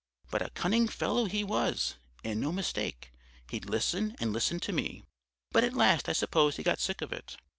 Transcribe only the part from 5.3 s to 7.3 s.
but at last I suppose he got sick of